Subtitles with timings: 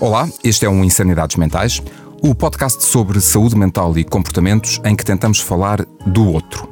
[0.00, 1.82] Olá, este é um Insanidades Mentais,
[2.22, 6.68] o podcast sobre saúde mental e comportamentos em que tentamos falar do outro.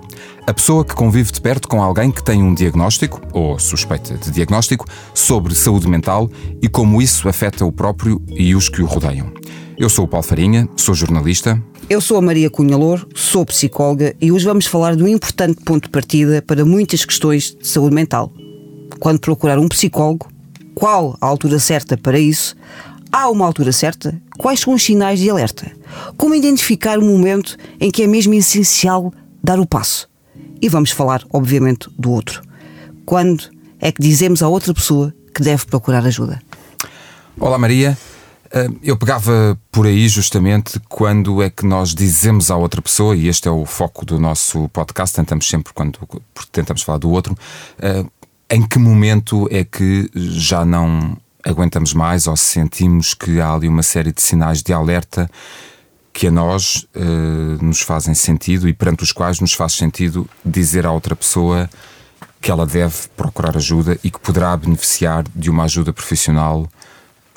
[0.46, 4.30] A pessoa que convive de perto com alguém que tem um diagnóstico, ou suspeita de
[4.30, 6.30] diagnóstico, sobre saúde mental
[6.62, 9.32] e como isso afeta o próprio e os que o rodeiam.
[9.76, 11.60] Eu sou o Paulo Farinha, sou jornalista.
[11.90, 15.60] Eu sou a Maria Cunha Louro, sou psicóloga e hoje vamos falar de um importante
[15.64, 18.32] ponto de partida para muitas questões de saúde mental.
[19.00, 20.28] Quando procurar um psicólogo,
[20.76, 22.54] qual a altura certa para isso?
[23.10, 24.20] Há uma altura certa?
[24.38, 25.70] Quais são os sinais de alerta?
[26.16, 30.08] Como identificar o momento em que é mesmo essencial dar o passo?
[30.60, 32.42] E vamos falar, obviamente, do outro.
[33.04, 33.44] Quando
[33.80, 36.40] é que dizemos à outra pessoa que deve procurar ajuda?
[37.38, 37.96] Olá, Maria.
[38.52, 43.28] Eh, eu pegava por aí justamente quando é que nós dizemos à outra pessoa, e
[43.28, 45.98] este é o foco do nosso podcast, tentamos sempre, quando
[46.52, 47.36] tentamos falar do outro,
[47.78, 48.04] eh,
[48.50, 51.16] em que momento é que já não
[51.46, 55.30] aguentamos mais ou sentimos que há ali uma série de sinais de alerta
[56.12, 60.84] que a nós uh, nos fazem sentido e perante os quais nos faz sentido dizer
[60.86, 61.70] à outra pessoa
[62.40, 66.68] que ela deve procurar ajuda e que poderá beneficiar de uma ajuda profissional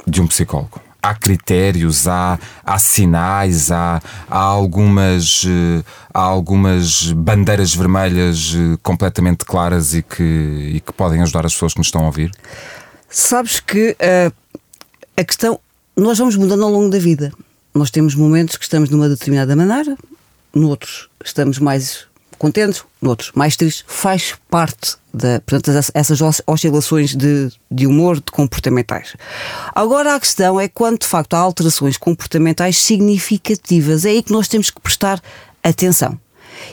[0.08, 0.82] de um psicólogo.
[1.02, 9.46] Há critérios, há, há sinais, há, há, algumas, uh, há algumas bandeiras vermelhas uh, completamente
[9.46, 10.24] claras e que,
[10.76, 12.32] e que podem ajudar as pessoas que nos estão a ouvir?
[13.10, 14.34] Sabes que uh,
[15.18, 15.60] a questão.
[15.96, 17.34] Nós vamos mudando ao longo da vida.
[17.74, 19.98] Nós temos momentos que estamos de uma determinada maneira,
[20.54, 22.08] noutros estamos mais
[22.38, 23.84] contentes, noutros mais tristes.
[23.86, 29.16] Faz parte da, portanto, essas oscilações de, de humor, de comportamentais.
[29.76, 34.06] Agora a questão é quando de facto há alterações comportamentais significativas.
[34.06, 35.22] É aí que nós temos que prestar
[35.62, 36.20] atenção.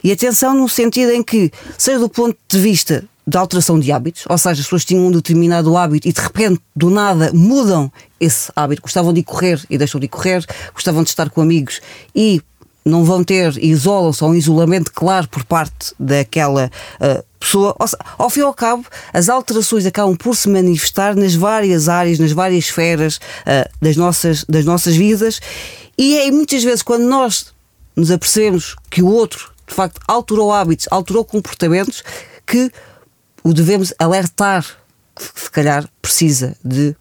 [0.02, 4.24] E atenção no sentido em que, seja do ponto de vista de alteração de hábitos,
[4.28, 8.52] ou seja, as pessoas tinham um determinado hábito e de repente, do nada, mudam esse
[8.54, 8.82] hábito.
[8.82, 11.80] Gostavam de correr e deixam de correr, gostavam de estar com amigos
[12.14, 12.40] e
[12.84, 16.70] não vão ter, isolam-se, ou um isolamento claro por parte daquela
[17.00, 17.74] uh, pessoa.
[17.80, 17.86] Ou,
[18.16, 22.30] ao fim e ao cabo, as alterações acabam por se manifestar nas várias áreas, nas
[22.30, 25.40] várias esferas uh, das, nossas, das nossas vidas.
[25.98, 27.46] E é muitas vezes quando nós
[27.96, 32.04] nos apercebemos que o outro, de facto, alterou hábitos, alterou comportamentos,
[32.46, 32.70] que
[33.46, 34.66] o devemos alertar
[35.14, 36.96] que se calhar precisa de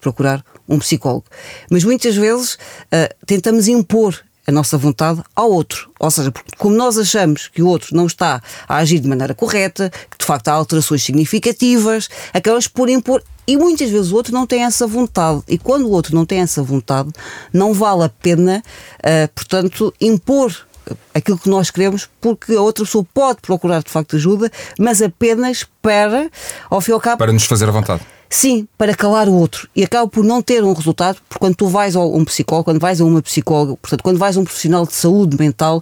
[0.00, 1.26] procurar um psicólogo.
[1.70, 5.88] Mas muitas vezes uh, tentamos impor a nossa vontade ao outro.
[6.00, 9.88] Ou seja, como nós achamos que o outro não está a agir de maneira correta,
[10.10, 13.22] que de facto há alterações significativas, acabamos por impor.
[13.46, 15.40] E muitas vezes o outro não tem essa vontade.
[15.46, 17.12] E quando o outro não tem essa vontade,
[17.52, 18.60] não vale a pena,
[18.98, 20.66] uh, portanto, impor
[21.14, 25.66] aquilo que nós queremos, porque a outra pessoa pode procurar de facto ajuda, mas apenas
[25.80, 26.30] para,
[26.70, 27.18] ao fim e ao cabo.
[27.18, 28.02] Para nos fazer a vontade.
[28.28, 29.68] Sim, para calar o outro.
[29.74, 32.80] E acaba por não ter um resultado, porque quando tu vais a um psicólogo, quando
[32.80, 35.80] vais a uma psicóloga, portanto, quando vais a um profissional de saúde mental,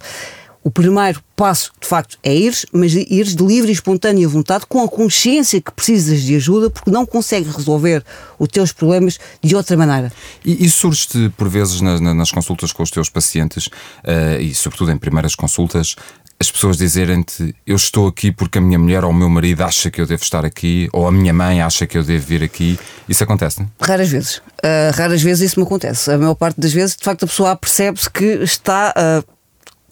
[0.65, 4.83] o primeiro passo, de facto, é ires, mas ires de livre e espontânea vontade, com
[4.83, 8.03] a consciência que precisas de ajuda, porque não consegues resolver
[8.39, 10.11] os teus problemas de outra maneira.
[10.43, 14.91] E, e surge-te, por vezes, nas, nas, consultas com os teus pacientes, uh, e sobretudo
[14.91, 15.97] em primeiras consultas,
[16.41, 19.91] as pessoas dizerem-te eu estou aqui porque a minha mulher ou o meu marido acha
[19.91, 22.79] que eu devo estar aqui, ou a minha mãe acha que eu devo vir aqui.
[23.07, 23.71] Isso acontece, não?
[23.81, 24.37] Raras vezes.
[24.39, 26.11] Uh, raras vezes isso me acontece.
[26.11, 28.95] A maior parte das vezes, de facto, a pessoa percebe-se que está.
[28.97, 29.34] Uh,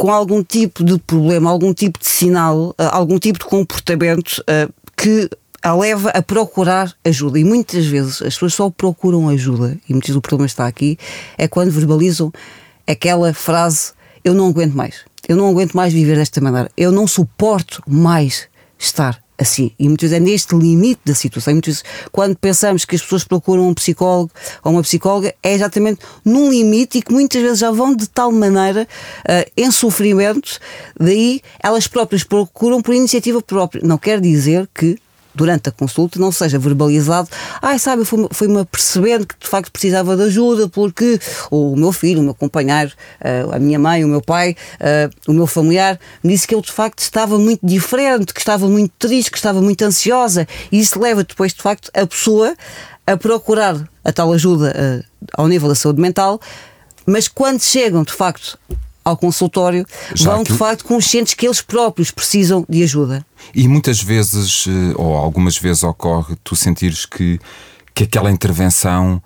[0.02, 4.42] com algum tipo de problema, algum tipo de sinal, uh, algum tipo de comportamento
[4.96, 5.30] que
[5.62, 7.38] a leva a procurar ajuda.
[7.38, 10.98] E muitas vezes as pessoas só procuram ajuda, e muitas vezes o problema está aqui,
[11.38, 12.32] é quando verbalizam
[12.84, 13.92] aquela frase:
[14.24, 18.48] Eu não aguento mais eu não aguento mais viver desta maneira, eu não suporto mais
[18.76, 19.72] estar assim.
[19.78, 21.52] E muitas vezes é neste limite da situação.
[21.52, 24.30] muitas vezes, quando pensamos que as pessoas procuram um psicólogo
[24.64, 28.32] ou uma psicóloga, é exatamente num limite e que muitas vezes já vão de tal
[28.32, 28.86] maneira
[29.20, 30.58] uh, em sofrimento,
[30.98, 33.82] daí elas próprias procuram por iniciativa própria.
[33.84, 34.98] Não quer dizer que
[35.34, 37.28] durante a consulta não seja verbalizado,
[37.60, 41.18] ai, sabe, foi-me apercebendo que de facto precisava de ajuda porque
[41.50, 45.32] o meu filho, o meu companheiro, eh, a minha mãe, o meu pai, eh, o
[45.32, 49.30] meu familiar me disse que eu de facto estava muito diferente, que estava muito triste,
[49.30, 50.46] que estava muito ansiosa.
[50.70, 52.54] E isso leva depois de facto a pessoa
[53.06, 55.02] a procurar a tal ajuda eh,
[55.36, 56.40] ao nível da saúde mental,
[57.06, 58.58] mas quando chegam de facto
[59.04, 63.24] ao consultório Já vão de facto conscientes que eles próprios precisam de ajuda.
[63.54, 67.40] E muitas vezes, eh, ou algumas vezes, ocorre tu sentires que,
[67.94, 69.22] que aquela intervenção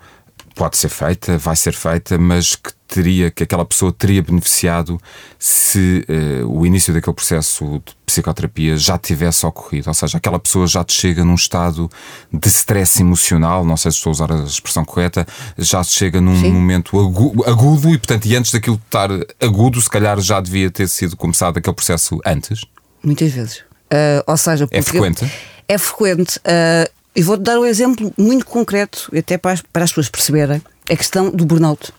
[0.57, 4.99] pode ser feita, vai ser feita, mas que teria, que aquela pessoa teria beneficiado
[5.37, 9.89] se uh, o início daquele processo de psicoterapia já tivesse ocorrido.
[9.89, 11.89] Ou seja, aquela pessoa já te chega num estado
[12.33, 15.27] de stress emocional, não sei se estou a usar a expressão correta,
[15.57, 16.51] já te chega num Sim.
[16.51, 16.97] momento
[17.45, 19.09] agudo e, portanto, e antes daquilo estar
[19.39, 22.61] agudo, se calhar já devia ter sido começado aquele processo antes?
[23.03, 23.57] Muitas vezes.
[23.59, 25.31] Uh, ou seja, é frequente?
[25.67, 26.37] É frequente.
[26.39, 30.61] Uh, e vou-te dar um exemplo muito concreto, até para as, para as pessoas perceberem,
[30.87, 31.91] a questão do burnout.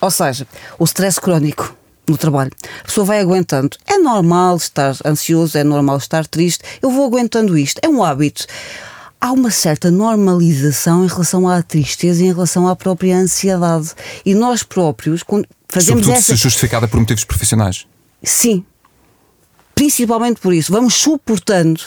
[0.00, 1.76] Ou seja, o stress crónico
[2.08, 2.50] no trabalho.
[2.80, 3.76] A pessoa vai aguentando.
[3.86, 6.64] É normal estar ansioso, é normal estar triste.
[6.80, 7.78] Eu vou aguentando isto.
[7.82, 8.46] É um hábito.
[9.20, 13.92] Há uma certa normalização em relação à tristeza e em relação à própria ansiedade.
[14.24, 16.36] E nós próprios, quando fazemos Sobretudo essa...
[16.36, 17.86] se justificada por motivos profissionais.
[18.22, 18.64] Sim.
[19.74, 20.72] Principalmente por isso.
[20.72, 21.80] Vamos suportando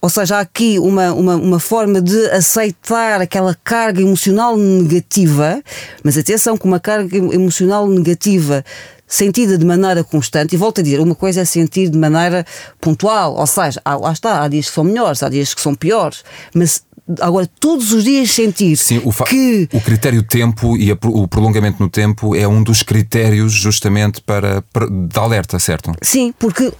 [0.00, 5.62] ou seja, há aqui uma, uma, uma forma de aceitar aquela carga emocional negativa,
[6.04, 8.64] mas atenção, com uma carga emocional negativa
[9.06, 12.46] sentida de maneira constante, e volto a dizer, uma coisa é sentir de maneira
[12.80, 15.74] pontual, ou seja, há, lá está, há dias que são melhores, há dias que são
[15.74, 16.22] piores,
[16.54, 16.84] mas
[17.20, 21.82] agora todos os dias sentir Sim, o que o critério tempo e a, o prolongamento
[21.82, 25.92] no tempo é um dos critérios justamente para, para de alerta, certo?
[26.00, 26.72] Sim, porque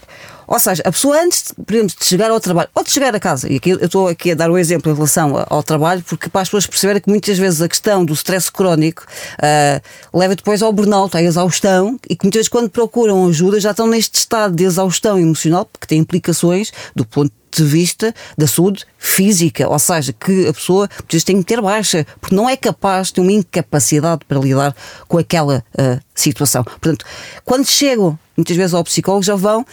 [0.51, 3.21] ou seja, a pessoa antes, por exemplo, de chegar ao trabalho ou de chegar a
[3.21, 6.03] casa, e aqui eu estou aqui a dar o um exemplo em relação ao trabalho,
[6.03, 9.07] porque para as pessoas perceberem que muitas vezes a questão do stress crónico
[9.39, 13.71] uh, leva depois ao burnout, à exaustão, e que muitas vezes quando procuram ajuda já
[13.71, 18.85] estão neste estado de exaustão emocional, porque tem implicações do ponto de vista da saúde
[18.99, 23.13] física, ou seja, que a pessoa muitas tem que ter baixa, porque não é capaz,
[23.13, 24.75] tem uma incapacidade para lidar
[25.07, 26.65] com aquela uh, situação.
[26.65, 27.05] Portanto,
[27.45, 29.65] quando chegam muitas vezes ao psicólogo já vão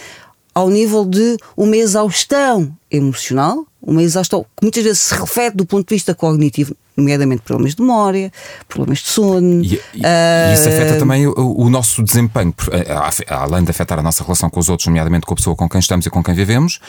[0.58, 5.88] ao nível de uma exaustão emocional, uma exaustão que muitas vezes se reflete do ponto
[5.88, 8.32] de vista cognitivo, nomeadamente problemas de memória,
[8.68, 9.64] problemas de sono.
[9.64, 12.88] E, e, uh, isso afeta também o, o, nosso desempenho, eh,
[13.28, 15.78] além de afetar a nossa relação com os outros, nomeadamente com a pessoa com quem
[15.78, 16.80] estamos e com quem vivemos.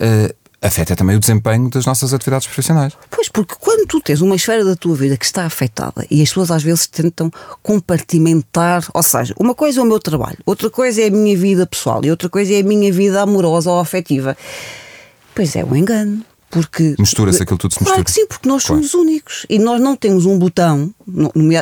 [0.00, 2.92] Uh, afeta também o desempenho das nossas atividades profissionais.
[3.10, 6.28] Pois, porque quando tu tens uma esfera da tua vida que está afetada e as
[6.28, 7.30] pessoas às vezes tentam
[7.62, 11.66] compartimentar, ou seja, uma coisa é o meu trabalho, outra coisa é a minha vida
[11.66, 14.36] pessoal e outra coisa é a minha vida amorosa ou afetiva.
[15.34, 16.24] Pois é um engano.
[16.52, 17.94] Porque, Mistura-se aquilo tudo se mistura.
[17.94, 19.06] Claro que sim, porque nós somos claro.
[19.06, 20.94] únicos e nós não temos um botão.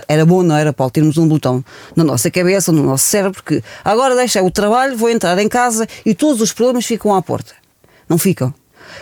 [0.09, 1.65] Era bom, não era, Paulo, termos um botão
[1.95, 5.87] na nossa cabeça, no nosso cérebro, porque agora deixei o trabalho, vou entrar em casa
[6.05, 7.55] e todos os problemas ficam à porta.
[8.09, 8.53] Não ficam.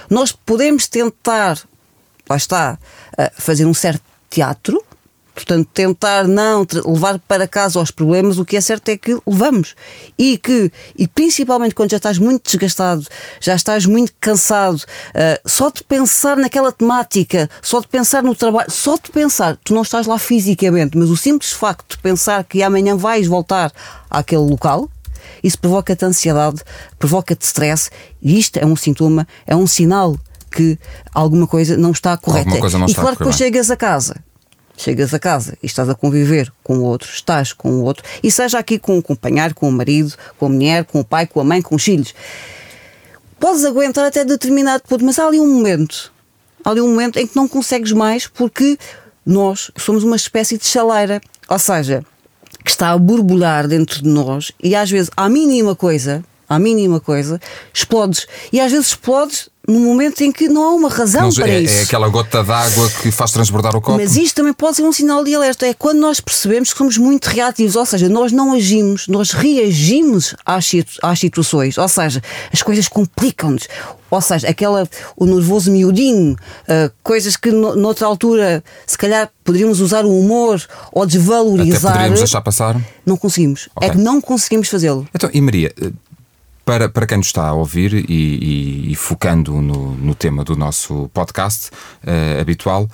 [0.08, 1.58] Nós podemos tentar,
[2.29, 2.79] lá está,
[3.17, 4.82] eh, fazer um certo teatro,
[5.38, 9.76] portanto, tentar não levar para casa os problemas, o que é certo é que levamos.
[10.19, 13.06] E que, e principalmente quando já estás muito desgastado,
[13.40, 18.70] já estás muito cansado, uh, só de pensar naquela temática, só de pensar no trabalho,
[18.70, 22.62] só de pensar, tu não estás lá fisicamente, mas o simples facto de pensar que
[22.62, 23.73] amanhã vais voltar
[24.11, 24.91] àquele local,
[25.43, 26.63] isso provoca-te ansiedade,
[26.99, 27.91] provoca-te stress,
[28.21, 30.17] e isto é um sintoma, é um sinal
[30.51, 30.79] que
[31.15, 32.49] alguma coisa não está correta.
[32.49, 34.17] Não e está claro que depois chegas a casa,
[34.77, 38.31] chegas a casa e estás a conviver com o outro, estás com o outro, e
[38.31, 41.41] seja aqui com o companheiro, com o marido, com a mulher, com o pai, com
[41.41, 42.15] a mãe, com os filhos.
[43.39, 46.13] Podes aguentar até determinado ponto, mas há ali um momento,
[46.65, 48.77] há ali um momento em que não consegues mais porque
[49.25, 51.21] nós somos uma espécie de chaleira.
[51.49, 52.05] Ou seja,
[52.69, 57.00] que está a borbulhar dentro de nós e às vezes, à mínima coisa, à mínima
[57.00, 57.41] coisa,
[57.73, 58.27] explodes.
[58.53, 61.61] E às vezes explodes no momento em que não há uma razão não, para é,
[61.61, 61.81] isso.
[61.81, 63.99] É aquela gota d'água que faz transbordar o copo.
[63.99, 65.67] Mas isto também pode ser um sinal de alerta.
[65.67, 70.34] É quando nós percebemos que somos muito reativos, ou seja, nós não agimos, nós reagimos
[70.44, 70.70] às,
[71.03, 73.69] às situações, ou seja, as coisas complicam-nos.
[74.11, 79.81] Ou seja, aquela, o nervoso miudinho, uh, coisas que no, noutra altura se calhar poderíamos
[79.81, 81.77] usar o humor ou desvalorizar.
[81.77, 82.81] Até poderíamos deixar passar?
[83.05, 83.69] Não conseguimos.
[83.77, 83.91] Okay.
[83.91, 85.06] É que não conseguimos fazê-lo.
[85.15, 85.75] Então, e Maria,
[86.69, 90.55] para, para quem nos está a ouvir e, e, e focando no, no tema do
[90.55, 92.87] nosso podcast uh, habitual,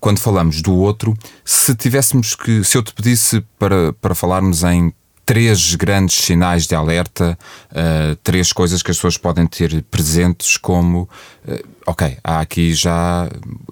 [0.00, 4.92] quando falamos do outro, se tivéssemos que, se eu te pedisse para, para falarmos em
[5.24, 7.38] três grandes sinais de alerta,
[7.70, 11.08] uh, três coisas que as pessoas podem ter presentes, como,
[11.46, 13.30] uh, ok, há aqui já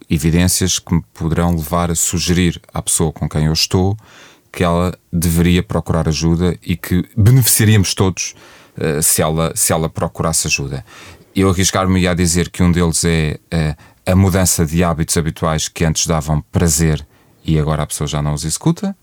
[0.09, 3.97] evidências que me poderão levar a sugerir à pessoa com quem eu estou
[4.53, 8.35] que ela deveria procurar ajuda e que beneficiaríamos todos
[9.03, 10.85] se, ela, se ela procurasse ajuda.
[11.35, 15.85] Eu arriscar-me a dizer que um deles é uh, a mudança de hábitos habituais que
[15.85, 17.07] antes davam prazer
[17.45, 18.97] e agora a pessoa já não os executa.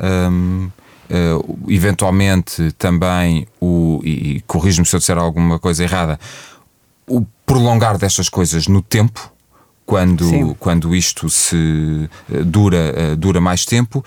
[0.00, 0.70] Um,
[1.10, 6.18] uh, eventualmente também o, e, e corrijo-me se eu disser alguma coisa errada,
[7.06, 9.32] o prolongar destas coisas no tempo,
[9.84, 12.10] quando, quando isto se
[12.44, 14.04] dura, dura mais tempo.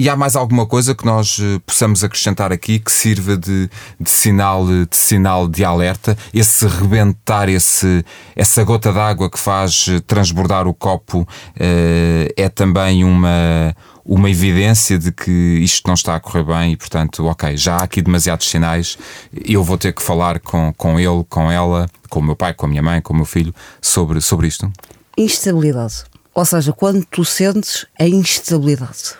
[0.00, 4.64] E há mais alguma coisa que nós possamos acrescentar aqui que sirva de, de, sinal,
[4.64, 6.16] de sinal de alerta?
[6.32, 8.04] Esse rebentar, esse,
[8.36, 11.26] essa gota d'água que faz transbordar o copo
[11.58, 13.74] é também uma,
[14.04, 17.82] uma evidência de que isto não está a correr bem e, portanto, ok, já há
[17.82, 18.96] aqui demasiados sinais,
[19.44, 22.66] eu vou ter que falar com, com ele, com ela, com o meu pai, com
[22.66, 23.52] a minha mãe, com o meu filho,
[23.82, 24.72] sobre, sobre isto?
[25.16, 26.04] Instabilidade.
[26.32, 29.16] Ou seja, quando tu sentes a instabilidade.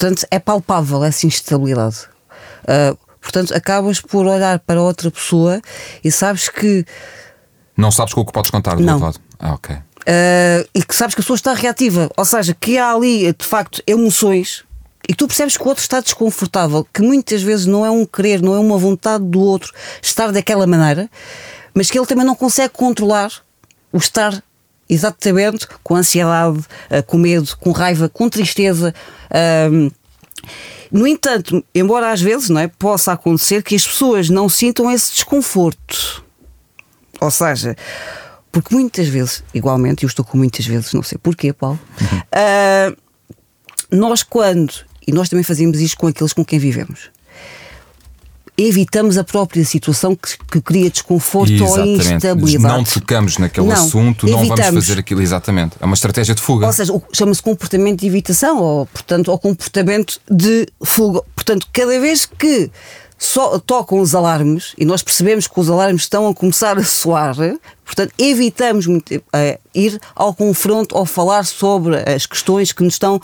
[0.00, 2.08] Portanto, é palpável essa instabilidade.
[2.62, 5.60] Uh, portanto, acabas por olhar para outra pessoa
[6.02, 6.86] e sabes que.
[7.76, 8.94] Não sabes com o que podes contar do não.
[8.94, 9.20] outro lado.
[9.38, 9.76] Ah, ok.
[9.76, 13.44] Uh, e que sabes que a pessoa está reativa, ou seja, que há ali de
[13.44, 14.64] facto emoções
[15.06, 18.40] e tu percebes que o outro está desconfortável, que muitas vezes não é um querer,
[18.40, 21.10] não é uma vontade do outro estar daquela maneira,
[21.74, 23.30] mas que ele também não consegue controlar
[23.92, 24.42] o estar
[24.90, 28.92] exatamente com ansiedade, uh, com medo, com raiva, com tristeza.
[30.90, 35.12] No entanto, embora às vezes não é, possa acontecer que as pessoas não sintam esse
[35.12, 36.24] desconforto.
[37.20, 37.76] Ou seja,
[38.50, 42.18] porque muitas vezes, igualmente, eu estou com muitas vezes, não sei porquê, Paulo, uhum.
[42.18, 42.96] uh,
[43.96, 44.72] nós quando,
[45.06, 47.10] e nós também fazemos isto com aqueles com quem vivemos,
[48.68, 52.08] evitamos a própria situação que, que cria desconforto exatamente.
[52.08, 52.76] ou instabilidade.
[52.76, 54.48] Não tocamos naquele não, assunto, evitamos.
[54.48, 55.76] não vamos fazer aquilo exatamente.
[55.80, 56.66] É uma estratégia de fuga.
[56.66, 61.22] Ou seja, chama-se comportamento de evitação, ou, portanto, ou comportamento de fuga.
[61.34, 62.70] Portanto, cada vez que
[63.20, 67.36] só tocam os alarmes e nós percebemos que os alarmes estão a começar a soar,
[67.84, 73.16] portanto, evitamos muito, uh, ir ao confronto ou falar sobre as questões que nos estão
[73.16, 73.20] uh,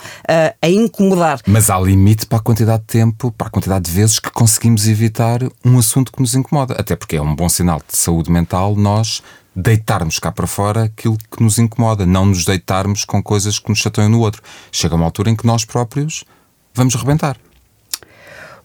[0.61, 1.41] a incomodar.
[1.47, 4.87] Mas há limite para a quantidade de tempo, para a quantidade de vezes que conseguimos
[4.87, 6.75] evitar um assunto que nos incomoda.
[6.75, 9.23] Até porque é um bom sinal de saúde mental nós
[9.55, 13.79] deitarmos cá para fora aquilo que nos incomoda, não nos deitarmos com coisas que nos
[13.79, 14.43] chateiam no outro.
[14.71, 16.23] Chega uma altura em que nós próprios
[16.71, 17.35] vamos rebentar.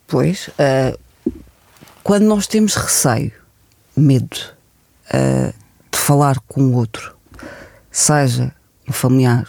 [0.06, 0.98] Pois, uh,
[2.02, 3.32] quando nós temos receio,
[3.96, 4.36] medo
[5.12, 5.52] uh,
[5.90, 7.14] de falar com o outro,
[7.90, 8.52] seja
[8.88, 9.46] um familiar,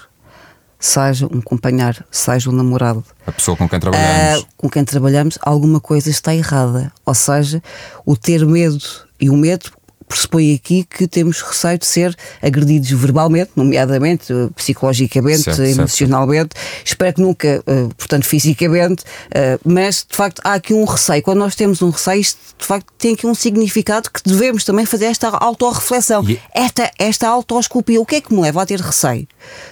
[0.80, 5.40] seja um companheiro, seja um namorado, a pessoa com quem trabalhamos, uh, com quem trabalhamos,
[5.42, 6.92] alguma coisa está errada.
[7.06, 7.64] Ou seja,
[8.06, 8.84] o ter medo
[9.20, 9.72] e o medo
[10.13, 16.55] pressupõe aqui que temos receio de ser agredidos verbalmente, nomeadamente eh, psicologicamente, certo, emocionalmente.
[16.55, 16.86] Certo.
[16.86, 21.24] Espero que nunca, eh, portanto, fisicamente, eh, mas de facto há aqui um receio.
[21.24, 24.86] Quando nós temos um receio, isto de facto tem aqui um significado que devemos também
[24.86, 26.39] fazer esta autorreflexão, e...
[26.53, 28.00] esta, esta autoscopia.
[28.00, 29.27] O que é que me leva a ter receio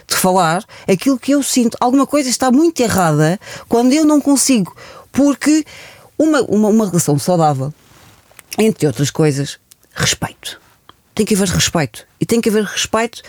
[0.08, 1.78] de falar aquilo que eu sinto?
[1.80, 4.76] Alguma coisa está muito errada quando eu não consigo,
[5.12, 5.64] porque
[6.18, 7.72] uma, uma, uma relação saudável
[8.58, 9.60] entre outras coisas,
[9.94, 10.60] respeito.
[11.14, 12.06] Tem que haver respeito.
[12.20, 13.22] E tem que haver respeito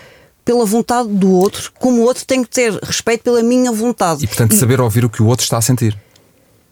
[0.44, 4.24] pela vontade do outro, como o outro tem que ter respeito pela minha vontade.
[4.24, 5.96] E portanto, e, saber ouvir o que o outro está a sentir.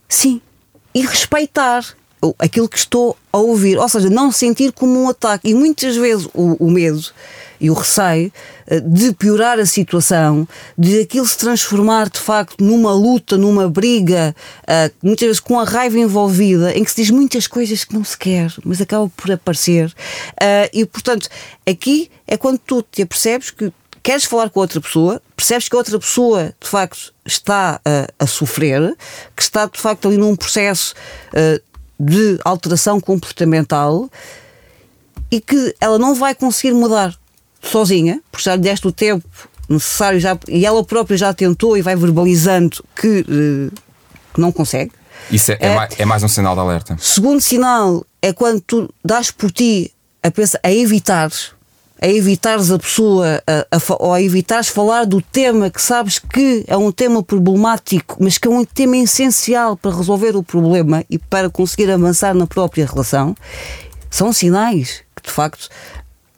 [0.08, 0.40] Sim.
[0.92, 1.84] E respeitar
[2.38, 3.78] aquilo que estou a ouvir.
[3.78, 5.48] Ou seja, não sentir como um ataque.
[5.50, 7.12] E muitas vezes o, o medo
[7.60, 8.32] e o receio
[8.66, 14.34] eh, de piorar a situação, de aquilo se transformar de facto numa luta, numa briga,
[14.66, 18.02] eh, muitas vezes com a raiva envolvida, em que se diz muitas coisas que não
[18.02, 19.94] se quer, mas acaba por aparecer.
[20.40, 21.28] Eh, e portanto,
[21.68, 23.70] aqui é quando tu te apercebes que
[24.02, 28.96] queres falar com outra pessoa, percebes que outra pessoa de facto está a, a sofrer,
[29.36, 30.94] que está de facto ali num processo
[32.00, 34.08] de alteração comportamental
[35.30, 37.14] e que ela não vai conseguir mudar
[37.62, 39.28] sozinha, porque já lhe deste o tempo
[39.68, 43.72] necessário já, e ela própria já tentou e vai verbalizando que, uh,
[44.34, 44.90] que não consegue.
[45.30, 46.96] Isso é, é, é, mais, é, mais, um sinal de alerta.
[46.98, 49.92] Segundo sinal é quando tu dás por ti
[50.22, 51.52] a, pensar, a evitares
[52.00, 56.64] a evitares a pessoa a, a, ou a evitares falar do tema que sabes que
[56.66, 61.18] é um tema problemático, mas que é um tema essencial para resolver o problema e
[61.18, 63.36] para conseguir avançar na própria relação,
[64.10, 65.68] são sinais que de facto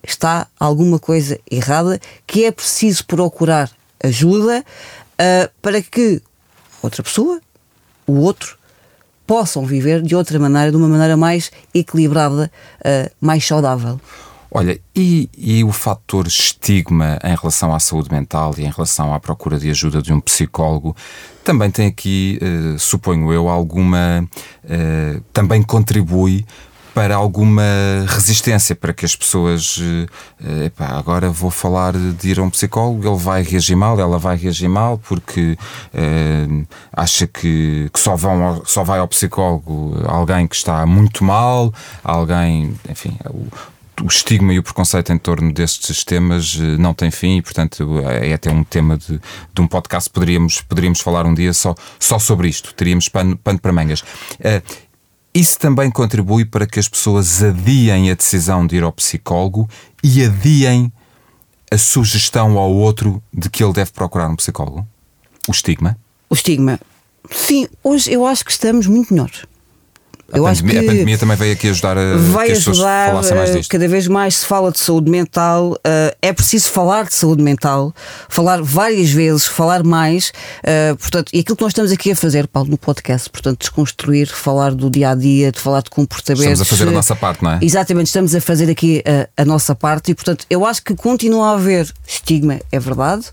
[0.03, 3.71] está alguma coisa errada, que é preciso procurar
[4.03, 4.65] ajuda
[5.13, 6.21] uh, para que
[6.83, 7.41] outra pessoa,
[8.05, 8.59] o outro,
[9.25, 12.51] possam viver de outra maneira, de uma maneira mais equilibrada,
[12.81, 14.01] uh, mais saudável.
[14.55, 19.19] Olha, e, e, o fator estigma em relação à saúde mental e em relação à
[19.19, 20.95] procura de ajuda de um psicólogo
[21.43, 24.29] também tem aqui, uh, suponho eu, alguma.
[24.63, 26.45] Uh, também contribui
[26.95, 27.63] para alguma
[28.07, 29.79] resistência, para que as pessoas.
[29.79, 34.19] Uh, epá, agora vou falar de ir a um psicólogo, ele vai reagir mal, ela
[34.19, 35.57] vai reagir mal, porque
[36.95, 41.73] acha que, que só, vão, só vai ao psicólogo alguém que está muito mal,
[42.05, 42.75] alguém.
[42.89, 43.17] Enfim,
[44.01, 48.01] o estigma e o preconceito em torno destes temas eh, não tem fim e, portanto,
[48.01, 49.21] é até um tema de,
[49.53, 50.09] de um podcast.
[50.09, 52.73] Poderíamos, poderíamos falar um dia só, só sobre isto.
[52.75, 54.01] Teríamos pano, pano para mangas.
[54.01, 54.63] Uh,
[55.35, 59.69] isso também contribui para que as pessoas adiem a decisão de ir ao psicólogo
[60.03, 60.93] e adiem
[61.71, 64.87] a sugestão ao outro de que ele deve procurar um psicólogo?
[65.49, 65.97] O estigma?
[66.29, 66.79] O estigma.
[67.31, 69.45] Sim, hoje eu acho que estamos muito melhores.
[70.33, 72.59] A, eu pandemia, acho que a pandemia também veio aqui ajudar a vai que as
[72.59, 73.71] pessoas ajudar, falassem mais eh, disto.
[73.71, 77.95] cada vez mais se fala de saúde mental, eh, é preciso falar de saúde mental,
[78.31, 82.47] falar várias vezes, falar mais, eh, portanto, e aquilo que nós estamos aqui a fazer,
[82.47, 86.45] Paulo, no podcast, portanto, desconstruir, falar do dia a dia, de falar de comportamentos.
[86.45, 87.59] Estamos a fazer a nossa parte, não é?
[87.61, 89.05] Exatamente, estamos a fazer aqui
[89.37, 93.27] a, a nossa parte e, portanto, eu acho que continua a haver estigma, é verdade.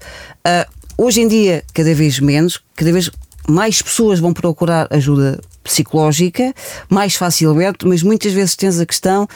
[0.97, 3.09] hoje em dia, cada vez menos, cada vez
[3.47, 6.53] mais pessoas vão procurar ajuda psicológica
[6.89, 9.27] mais facilmente, mas muitas vezes tens a questão,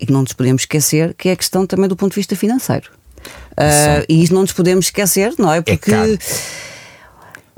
[0.00, 2.36] e que não nos podemos esquecer, que é a questão também do ponto de vista
[2.36, 2.90] financeiro.
[3.52, 5.60] Uh, e isso não nos podemos esquecer, não é?
[5.60, 6.18] Porque é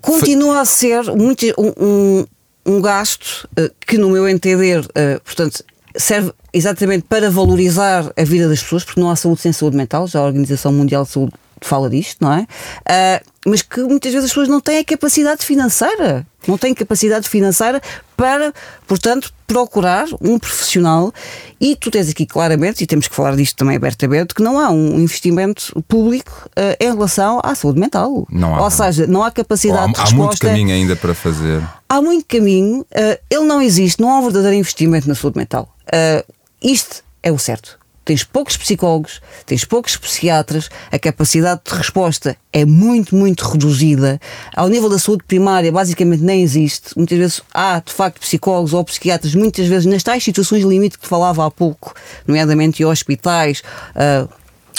[0.01, 2.25] continua a ser muito, um,
[2.65, 5.63] um gasto uh, que, no meu entender, uh, portanto,
[5.97, 10.07] serve exatamente para valorizar a vida das pessoas, porque não há saúde sem saúde mental,
[10.07, 11.33] já a Organização Mundial de Saúde
[11.67, 12.41] fala disto, não é?
[12.43, 17.29] Uh, mas que muitas vezes as pessoas não têm a capacidade financeira, não têm capacidade
[17.29, 17.81] financeira
[18.17, 18.53] para,
[18.87, 21.13] portanto, procurar um profissional.
[21.59, 24.71] E tu tens aqui claramente, e temos que falar disto também abertamente, que não há
[24.71, 28.27] um investimento público uh, em relação à saúde mental.
[28.31, 28.63] Não há.
[28.63, 30.15] Ou seja, não há capacidade há, de resposta.
[30.15, 31.63] Há muito caminho ainda para fazer.
[31.89, 35.75] Há muito caminho, uh, ele não existe, não há um verdadeiro investimento na saúde mental.
[36.63, 42.65] isto é o certo tens poucos psicólogos, tens poucos psiquiatras, a capacidade de resposta é
[42.65, 44.21] muito, muito reduzida.
[44.55, 46.97] Ao nível da saúde primária, basicamente nem existe.
[46.97, 51.07] Muitas vezes há, de facto, psicólogos ou psiquiatras, muitas vezes nas tais situações limite que
[51.07, 51.95] falava há pouco,
[52.27, 53.63] nomeadamente em hospitais,
[53.95, 54.29] uh,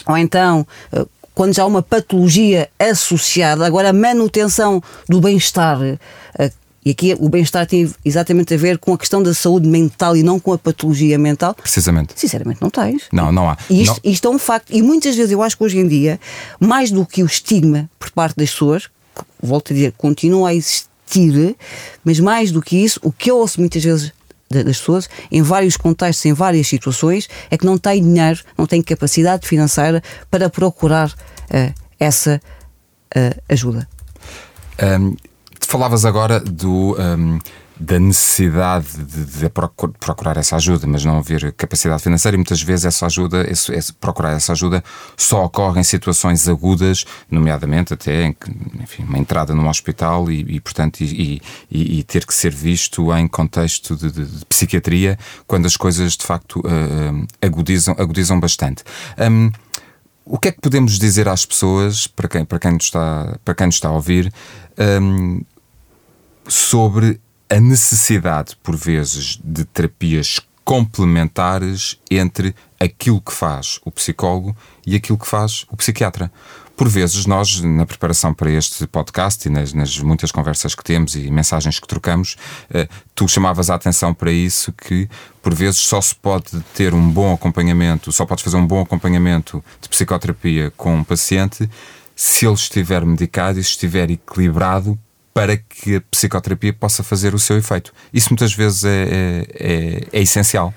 [0.06, 0.66] ou então.
[0.92, 7.16] Uh, quando já há uma patologia associada, agora a manutenção do bem-estar, uh, e aqui
[7.20, 10.52] o bem-estar tem exatamente a ver com a questão da saúde mental e não com
[10.52, 11.54] a patologia mental.
[11.54, 12.14] Precisamente.
[12.16, 13.04] Sinceramente, não tens.
[13.12, 13.58] Não, não há.
[13.70, 14.12] E isto, não.
[14.12, 14.72] isto é um facto.
[14.72, 16.20] E muitas vezes eu acho que hoje em dia,
[16.60, 20.56] mais do que o estigma por parte das pessoas, que, volto a dizer, continua a
[20.56, 21.56] existir,
[22.03, 24.12] mas mais do que isso, o que eu ouço muitas vezes
[24.50, 28.82] das pessoas, em vários contextos, em várias situações, é que não têm dinheiro, não têm
[28.82, 32.42] capacidade financeira para procurar uh, essa
[33.16, 33.88] uh, ajuda.
[34.82, 35.16] Um,
[35.72, 36.98] falavas agora do.
[37.00, 37.40] Um,
[37.79, 42.86] da necessidade de, de, procurar essa ajuda, mas não haver capacidade financeira, e muitas vezes
[42.86, 44.84] essa ajuda, esse, esse, procurar essa ajuda
[45.18, 48.36] só ocorre em situações agudas, nomeadamente até em,
[48.79, 53.12] enfim, uma entrada num hospital e, e portanto, e, e, e, ter que ser visto
[53.16, 58.84] em contexto de, de, de psiquiatria, quando as coisas de facto uh, agudizam, agudizam bastante.
[59.18, 59.50] Um,
[60.24, 63.55] o que é que podemos dizer às pessoas, para quem, para quem, nos, está, para
[63.55, 64.31] quem nos está a ouvir,
[65.01, 65.42] um,
[66.48, 74.96] sobre a necessidade, por vezes, de terapias complementares entre aquilo que faz o psicólogo e
[74.96, 76.32] aquilo que faz o psiquiatra.
[76.77, 81.16] Por vezes, nós, na preparação para este podcast e nas, nas muitas conversas que temos
[81.16, 82.38] e mensagens que trocamos,
[82.74, 85.08] eh, tu chamavas a atenção para isso que,
[85.44, 89.64] por vezes, só se pode ter um bom acompanhamento, só podes fazer um bom acompanhamento
[89.80, 91.70] de psicoterapia com um paciente
[92.16, 94.98] se ele estiver medicado e estiver equilibrado
[95.33, 97.94] para que a psicoterapia possa fazer o seu efeito.
[98.13, 100.74] Isso muitas vezes é, é, é, é essencial.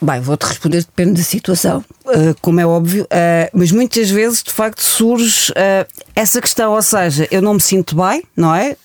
[0.00, 4.52] Bem, vou-te responder, depende da situação, uh, como é óbvio, uh, mas muitas vezes de
[4.52, 8.76] facto surge uh, essa questão, ou seja, eu não me sinto bem, não é?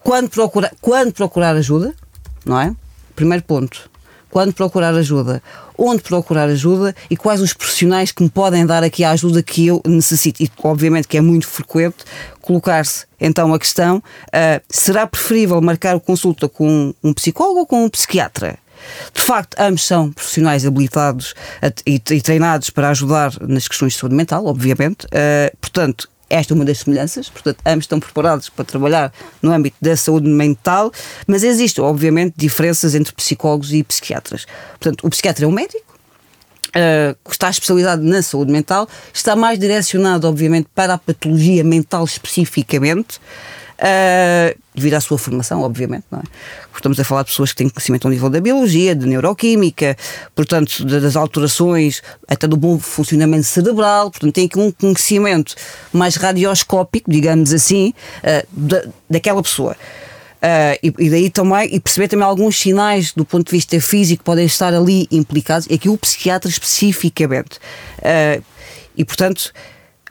[0.00, 1.94] Quando procurar, quando procurar ajuda,
[2.46, 2.74] não é?
[3.14, 3.90] Primeiro ponto.
[4.30, 5.42] Quando procurar ajuda,
[5.76, 9.66] onde procurar ajuda e quais os profissionais que me podem dar aqui a ajuda que
[9.66, 10.42] eu necessito.
[10.42, 11.96] E obviamente que é muito frequente
[12.40, 14.02] colocar-se então a questão:
[14.68, 18.58] será preferível marcar consulta com um psicólogo ou com um psiquiatra?
[19.12, 21.34] De facto, ambos são profissionais habilitados
[21.84, 25.04] e, treinados para ajudar nas questões de saúde mental, obviamente.
[25.06, 29.76] Uh, portanto, esta é uma das semelhanças, portanto, ambos estão preparados para trabalhar no âmbito
[29.80, 30.92] da saúde mental,
[31.26, 34.46] mas existem, obviamente, diferenças entre psicólogos e psiquiatras.
[34.78, 35.88] Portanto, o psiquiatra é um médico,
[36.68, 43.18] Uh, está especializado na saúde mental, está mais direcionado, obviamente, para a patologia mental especificamente
[43.78, 46.04] uh, devido à sua formação, obviamente.
[46.10, 46.22] Não é?
[46.74, 49.96] Estamos a falar de pessoas que têm conhecimento ao nível da biologia, de neuroquímica,
[50.34, 55.54] portanto, das alterações, até do bom funcionamento cerebral, portanto, têm aqui um conhecimento
[55.92, 59.76] mais radioscópico, digamos assim, uh, da, daquela pessoa.
[60.38, 64.22] Uh, e, e, daí também, e perceber também alguns sinais do ponto de vista físico
[64.22, 67.58] podem estar ali implicados, e aqui o psiquiatra especificamente.
[67.98, 68.42] Uh,
[68.96, 69.52] e portanto,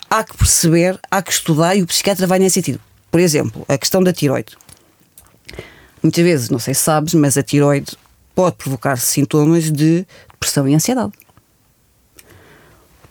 [0.10, 2.82] há que perceber, há que estudar, e o psiquiatra vai nesse sentido.
[3.12, 4.58] Por exemplo, a questão da tiroide.
[6.02, 7.98] Muitas vezes, não sei se sabes, mas a tiroide
[8.36, 11.14] pode provocar sintomas de depressão e ansiedade.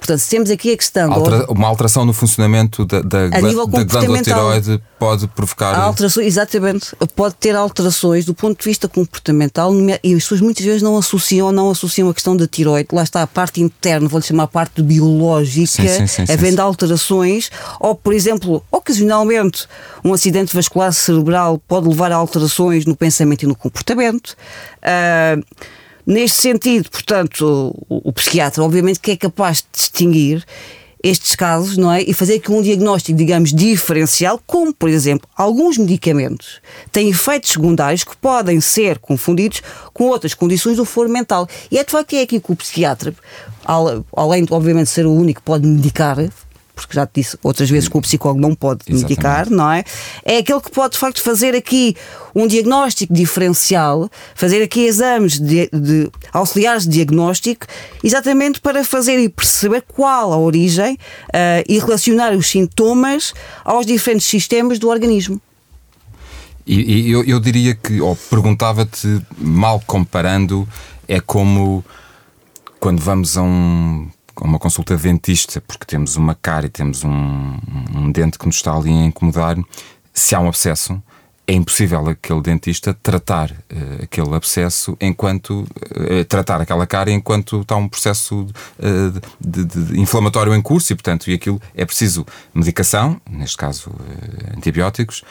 [0.07, 1.13] Portanto, se temos aqui a questão.
[1.13, 5.75] Altera uma alteração no funcionamento da, da, da glândula tiroide pode provocar.
[5.75, 6.95] Alterações, exatamente.
[7.17, 9.73] Pode ter alterações do ponto de vista comportamental
[10.05, 12.89] e as pessoas muitas vezes não associam não associam a questão da tiroide.
[12.93, 17.51] Lá está a parte interna, vou-lhe chamar a parte biológica, sim, sim, sim, havendo alterações,
[17.81, 19.67] ou, por exemplo, ocasionalmente,
[20.05, 24.37] um acidente vascular cerebral pode levar a alterações no pensamento e no comportamento.
[24.83, 25.43] Uh,
[26.07, 30.45] Neste sentido, portanto, o, o psiquiatra, obviamente, que é capaz de distinguir
[31.03, 32.03] estes casos, não é?
[32.03, 38.03] E fazer aqui um diagnóstico, digamos, diferencial, como, por exemplo, alguns medicamentos têm efeitos secundários
[38.03, 41.49] que podem ser confundidos com outras condições do foro mental.
[41.71, 43.15] E é de facto é aqui que o psiquiatra,
[43.65, 46.19] além de, obviamente, ser o único que pode medicar,
[46.77, 49.03] porque já te disse outras vezes que o psicólogo não pode Exatamente.
[49.09, 49.83] medicar, não é?
[50.23, 51.97] É aquele que pode de facto fazer aqui
[52.35, 57.67] um diagnóstico diferencial, fazer aqui exames de, de auxiliares de diagnóstico,
[58.05, 63.33] exatamente para fazer e perceber qual a origem uh, e relacionar os sintomas
[63.65, 65.41] aos diferentes sistemas do organismo.
[66.67, 70.69] E, e eu, eu diria que, ou perguntava-te, mal comparando,
[71.09, 71.83] é como
[72.79, 74.09] quando vamos a um
[74.41, 77.59] uma consulta dentista, porque temos uma cara e temos um,
[77.95, 79.57] um dente que nos está ali a incomodar,
[80.13, 81.03] se há um abscesso,
[81.47, 87.77] é impossível aquele dentista tratar uh, aquele abscesso enquanto uh, tratar aquela cara enquanto está
[87.77, 88.41] um processo
[88.79, 93.93] uh, de, de, inflamatório em curso e portanto e aquilo é preciso medicação neste caso
[94.57, 95.23] antibióticos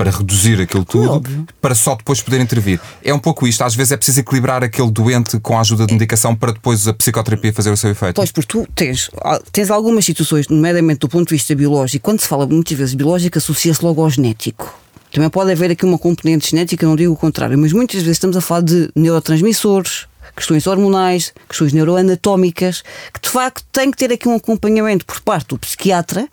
[0.00, 1.46] para reduzir aquilo tudo, Óbvio.
[1.60, 2.80] para só depois poder intervir.
[3.04, 3.62] É um pouco isto.
[3.62, 6.94] Às vezes é preciso equilibrar aquele doente com a ajuda de medicação para depois a
[6.94, 8.16] psicoterapia fazer o seu efeito.
[8.16, 12.18] Pois, porque tu tens, ah, tens algumas situações, nomeadamente do ponto de vista biológico, quando
[12.18, 14.74] se fala muitas vezes biológico, associa-se logo ao genético.
[15.12, 18.38] Também pode haver aqui uma componente genética, não digo o contrário, mas muitas vezes estamos
[18.38, 22.82] a falar de neurotransmissores, questões hormonais, questões neuroanatómicas,
[23.12, 26.26] que de facto tem que ter aqui um acompanhamento por parte do psiquiatra,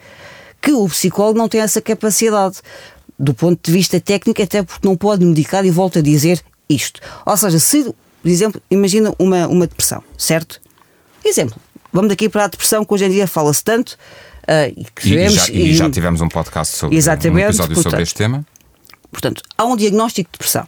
[0.61, 2.61] que o psicólogo não tem essa capacidade
[3.19, 7.01] do ponto de vista técnico, até porque não pode medicar e volta a dizer isto.
[7.25, 10.61] Ou seja, se, por exemplo, imagina uma, uma depressão, certo?
[11.23, 11.55] Exemplo,
[11.91, 13.97] vamos daqui para a depressão que hoje em dia fala-se tanto.
[14.43, 17.91] Uh, e, que e, já, e, já, tivemos um podcast sobre exatamente, um episódio portanto,
[17.91, 18.45] sobre este tema.
[19.11, 20.67] Portanto, há um diagnóstico de depressão.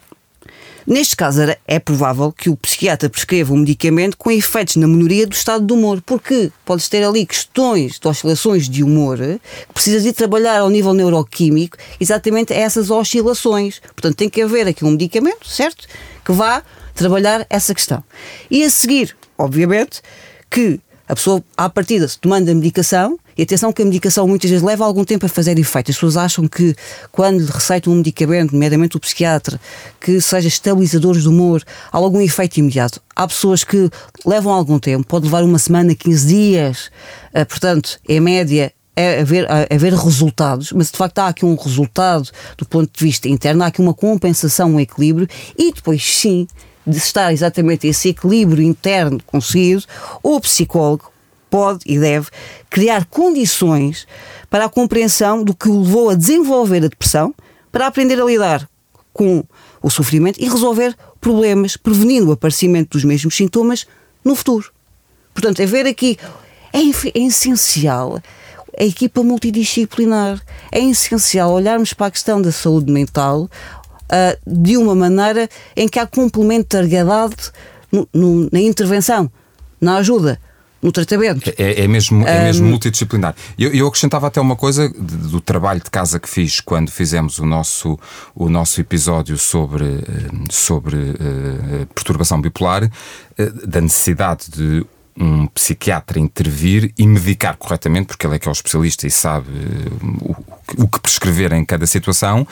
[0.89, 5.36] Neste caso, é provável que o psiquiatra prescreva um medicamento com efeitos na melhoria do
[5.36, 10.12] estado do humor, porque podes ter ali questões de oscilações de humor que precisas de
[10.12, 13.80] trabalhar ao nível neuroquímico exatamente essas oscilações.
[13.80, 15.88] Portanto, tem que haver aqui um medicamento, certo?
[16.25, 16.63] Que vá
[16.95, 18.04] trabalhar essa questão.
[18.49, 20.02] E a seguir, obviamente,
[20.49, 24.49] que a pessoa, à partida, se tomando a medicação, e atenção que a medicação muitas
[24.49, 25.89] vezes leva algum tempo a fazer efeito.
[25.89, 26.75] As pessoas acham que
[27.10, 29.58] quando receitam um medicamento, nomeadamente o psiquiatra,
[29.97, 33.02] que seja estabilizadores do humor, há algum efeito imediato.
[33.15, 33.89] Há pessoas que
[34.25, 36.91] levam algum tempo, pode levar uma semana, 15 dias.
[37.34, 41.56] Uh, portanto, em média, é haver, é haver resultados, mas de facto há aqui um
[41.56, 46.45] resultado do ponto de vista interno, há aqui uma compensação, um equilíbrio, e depois sim,
[46.86, 49.86] de estar exatamente esse equilíbrio interno conseguido,
[50.21, 51.10] o psicólogo
[51.50, 52.28] pode e deve
[52.70, 54.08] criar condições
[54.50, 57.34] para a compreensão do que o levou a desenvolver a depressão,
[57.72, 58.68] para aprender a lidar
[59.14, 59.44] com
[59.82, 63.86] o sofrimento e resolver problemas, prevenindo o aparecimento dos mesmos sintomas
[64.24, 64.72] no futuro.
[65.34, 66.18] Portanto, é ver aqui,
[66.74, 68.22] é, é essencial
[68.80, 70.42] a equipa multidisciplinar.
[70.72, 73.50] É essencial olharmos para a questão da saúde mental uh,
[74.48, 77.52] de uma maneira em que há complementariedade
[77.92, 79.30] no, no, na intervenção,
[79.82, 80.40] na ajuda
[80.82, 81.52] no tratamento.
[81.58, 82.70] É, é mesmo, é mesmo um...
[82.70, 83.36] multidisciplinar.
[83.58, 87.46] Eu, eu acrescentava até uma coisa do trabalho de casa que fiz quando fizemos o
[87.46, 88.00] nosso,
[88.34, 94.86] o nosso episódio sobre, eh, sobre uh, perturbação bipolar, uh, da necessidade de
[95.18, 99.50] um psiquiatra intervir e medicar corretamente, porque ele é que é o especialista e sabe
[99.50, 100.36] uh,
[100.78, 102.48] o, o, que prescrever em cada situação,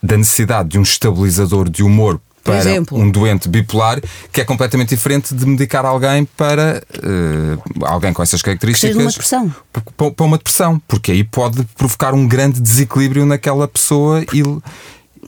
[0.00, 2.98] da necessidade de um estabilizador de humor para exemplo.
[2.98, 4.00] um doente bipolar,
[4.32, 8.96] que é completamente diferente de medicar alguém para uh, alguém com essas características.
[8.96, 9.54] uma depressão.
[9.96, 14.42] Para uma depressão, porque aí pode provocar um grande desequilíbrio naquela pessoa e.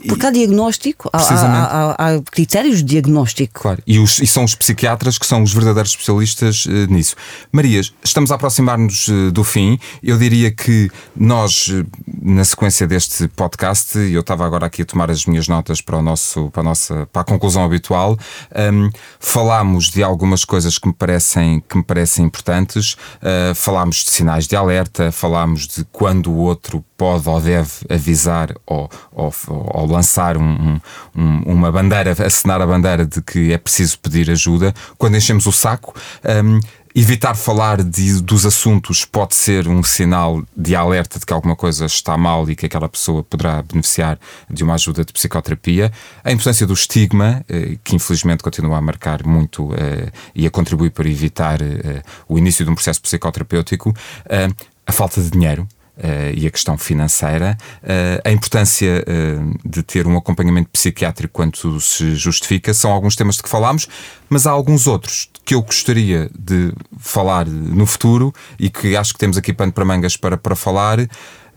[0.07, 3.61] Porque há diagnóstico, há, há, há, critérios de diagnóstico.
[3.61, 7.15] Claro, e, os, e, são os psiquiatras que são os verdadeiros especialistas uh, nisso.
[7.53, 9.79] Marias, estamos a aproximar-nos uh, do fim.
[10.03, 11.87] Eu diria que nós, uh,
[12.23, 16.03] na sequência deste podcast, eu estava agora aqui a tomar as minhas notas para, o
[16.03, 18.19] nosso, para, a, nossa, para a conclusão habitual,
[18.73, 22.97] um, falámos de algumas coisas que me parecem, que me parecem importantes,
[23.55, 28.91] falámos de sinais de alerta, falámos de quando o outro pode ou deve avisar ou,
[29.11, 30.79] ou, ou lançar um,
[31.17, 35.53] um, uma bandeira, acenar a bandeira de que é preciso pedir ajuda, quando enchemos o
[35.53, 35.95] saco.
[36.45, 36.61] Um,
[36.93, 41.87] Evitar falar de, dos assuntos pode ser um sinal de alerta de que alguma coisa
[41.87, 44.19] está mal e que aquela pessoa poderá beneficiar
[44.51, 45.93] de uma ajuda de psicoterapia.
[46.25, 50.91] A importância do estigma, eh, que infelizmente continua a marcar muito eh, e a contribuir
[50.91, 53.95] para evitar eh, o início de um processo psicoterapêutico.
[54.85, 60.07] A falta de dinheiro, Uh, e a questão financeira, uh, a importância uh, de ter
[60.07, 63.87] um acompanhamento psiquiátrico quando se justifica, são alguns temas de que falámos,
[64.27, 69.19] mas há alguns outros que eu gostaria de falar no futuro e que acho que
[69.19, 71.01] temos aqui pano para mangas para, para falar.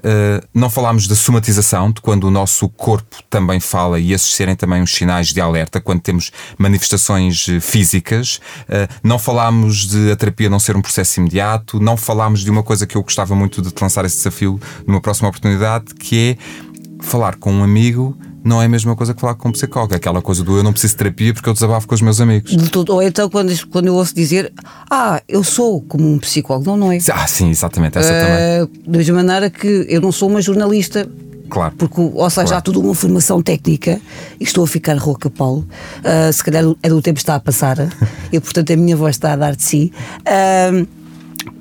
[0.04, 4.56] Uh, não falámos da somatização, de quando o nosso corpo também fala e esses serem
[4.56, 8.42] também uns sinais de alerta, quando temos manifestações eh, físicas.
[8.64, 11.80] Uh, não falámos de a terapia não ser um processo imediato.
[11.80, 15.30] Não falámos de uma coisa que eu gostava muito de lançar esse desafio numa próxima
[15.30, 19.50] oportunidade, que é falar com um amigo não é a mesma coisa que falar com
[19.50, 19.94] um psicólogo.
[19.94, 22.20] É aquela coisa do eu não preciso de terapia porque eu desabafo com os meus
[22.20, 22.56] amigos.
[22.90, 24.52] Ou então quando, quando eu ouço dizer
[24.90, 26.66] ah, eu sou como um psicólogo.
[26.66, 26.98] Não, não é.
[27.12, 27.98] Ah, sim, exatamente.
[27.98, 28.84] Essa uh, também.
[28.92, 31.10] Da mesma maneira que eu não sou uma jornalista.
[31.50, 31.76] Claro.
[31.78, 32.58] Porque, ou seja, claro.
[32.58, 34.02] há toda uma formação técnica
[34.40, 35.68] e estou a ficar rouca, Paulo.
[36.00, 37.78] Uh, se calhar é do tempo está a passar
[38.32, 39.94] e, portanto, a minha voz está a dar de si.
[40.22, 40.88] Uh,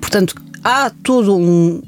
[0.00, 1.82] portanto, há todo um,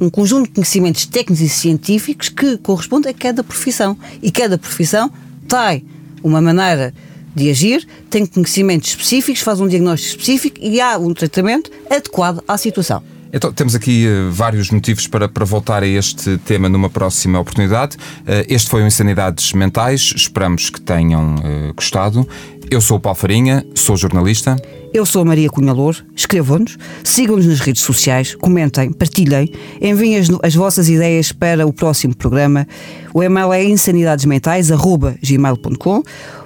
[0.00, 3.96] um conjunto de conhecimentos técnicos e científicos que corresponde a cada profissão.
[4.22, 5.12] E cada profissão
[5.46, 5.84] tem
[6.22, 6.94] uma maneira
[7.34, 12.56] de agir, tem conhecimentos específicos, faz um diagnóstico específico e há um tratamento adequado à
[12.56, 13.02] situação.
[13.32, 17.96] Então, temos aqui uh, vários motivos para, para voltar a este tema numa próxima oportunidade.
[17.96, 22.26] Uh, este foi o Insanidades Mentais, esperamos que tenham uh, gostado.
[22.70, 24.54] Eu sou o Paulo Farinha, sou jornalista.
[24.94, 30.54] Eu sou a Maria Cunhalor, escrevam-nos, sigam-nos nas redes sociais, comentem, partilhem, enviem as, as,
[30.54, 32.68] vossas ideias para o próximo programa.
[33.12, 36.02] O e-mail é insanidadesmentais.gmail.com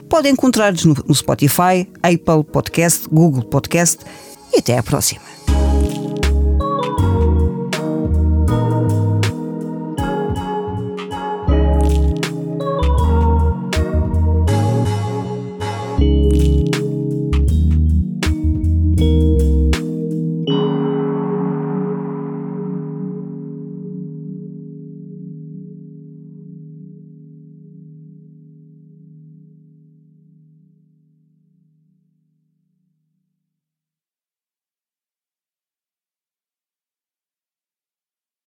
[0.08, 3.98] Podem encontrar-nos no, no Spotify, Apple Podcast, Google Podcast
[4.54, 5.33] e até à próxima.